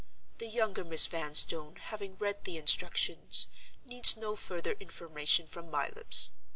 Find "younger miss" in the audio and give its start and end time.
0.47-1.05